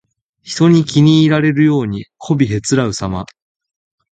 [0.41, 3.27] 人に気に入られるようにこびへつらうさま。